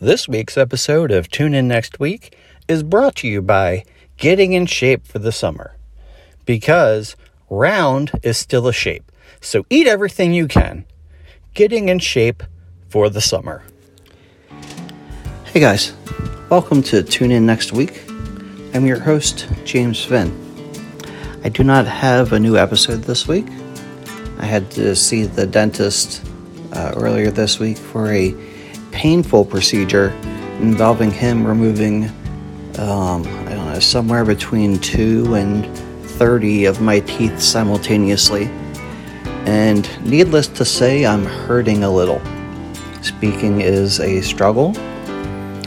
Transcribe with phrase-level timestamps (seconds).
[0.00, 2.36] This week's episode of Tune In Next Week
[2.68, 3.82] is brought to you by
[4.16, 5.74] Getting in Shape for the Summer.
[6.46, 7.16] Because
[7.50, 10.84] round is still a shape, so eat everything you can.
[11.52, 12.44] Getting in shape
[12.88, 13.64] for the summer.
[15.46, 15.94] Hey guys,
[16.48, 18.04] welcome to Tune In Next Week.
[18.74, 20.30] I'm your host, James Finn.
[21.42, 23.48] I do not have a new episode this week.
[24.38, 26.24] I had to see the dentist
[26.72, 28.32] uh, earlier this week for a
[28.98, 30.08] painful procedure
[30.58, 32.06] involving him removing,
[32.80, 35.64] um, I don't know, somewhere between 2 and
[36.18, 38.46] 30 of my teeth simultaneously.
[39.46, 42.20] And needless to say, I'm hurting a little.
[43.00, 44.76] Speaking is a struggle,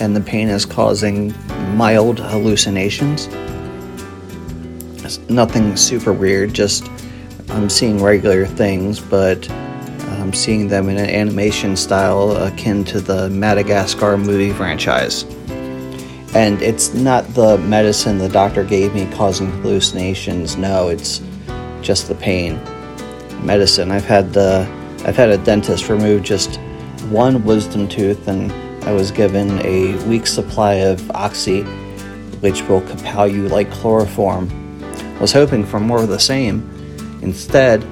[0.00, 1.32] and the pain is causing
[1.76, 3.28] mild hallucinations.
[5.04, 6.90] It's nothing super weird, just
[7.50, 9.48] I'm seeing regular things, but
[10.04, 15.24] I'm seeing them in an animation style akin to the Madagascar movie franchise.
[16.34, 20.56] And it's not the medicine the doctor gave me causing hallucinations.
[20.56, 21.20] No, it's
[21.82, 22.60] just the pain.
[23.44, 23.90] Medicine.
[23.90, 24.66] I've had the
[25.04, 26.60] I've had a dentist remove just
[27.10, 28.52] one wisdom tooth, and
[28.84, 31.62] I was given a week's supply of oxy,
[32.40, 34.48] which will compel you like chloroform.
[35.16, 36.68] I was hoping for more of the same.
[37.20, 37.84] Instead,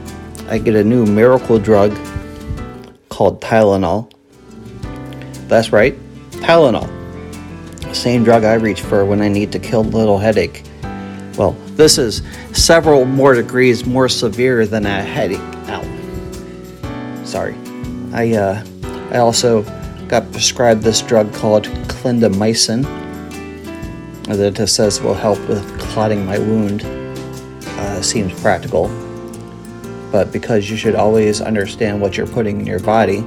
[0.51, 1.97] I get a new miracle drug
[3.09, 4.11] called Tylenol.
[5.47, 5.97] That's right,
[6.33, 6.89] Tylenol.
[7.95, 10.65] Same drug I reach for when I need to kill a little headache.
[11.37, 15.39] Well, this is several more degrees more severe than a headache.
[15.69, 17.25] Ow.
[17.25, 17.55] Sorry.
[18.13, 18.65] I uh,
[19.13, 19.63] I also
[20.09, 22.83] got prescribed this drug called clindamycin
[24.25, 26.83] that it says will help with clotting my wound.
[26.83, 28.89] Uh, seems practical
[30.11, 33.21] but because you should always understand what you're putting in your body,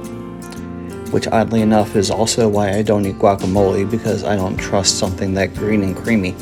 [1.10, 5.34] which oddly enough is also why I don't eat guacamole because I don't trust something
[5.34, 6.34] that green and creamy.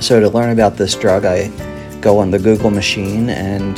[0.00, 1.48] So, to learn about this drug, I
[2.00, 3.76] go on the Google machine, and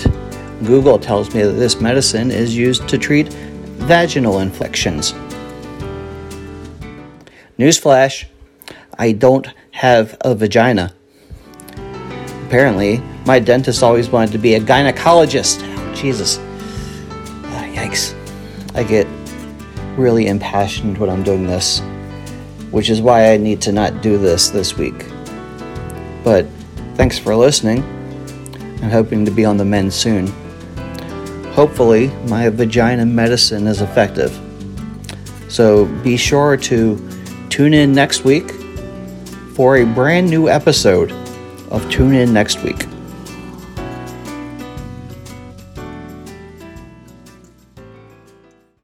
[0.67, 5.15] Google tells me that this medicine is used to treat vaginal infections.
[7.59, 8.27] Newsflash
[9.01, 10.93] I don't have a vagina.
[12.47, 15.61] Apparently, my dentist always wanted to be a gynecologist.
[15.63, 16.39] Oh, Jesus.
[16.39, 18.15] Uh, yikes.
[18.75, 19.07] I get
[19.99, 21.83] really impassioned when I'm doing this,
[22.71, 25.05] which is why I need to not do this this week.
[26.25, 26.47] But
[26.95, 27.83] thanks for listening.
[28.83, 30.29] I'm hoping to be on the mend soon.
[31.53, 34.33] Hopefully, my vagina medicine is effective.
[35.49, 36.97] So be sure to
[37.51, 38.53] tune in next week
[39.55, 41.13] for a brand new episode
[41.71, 42.88] of Tune In Next Week.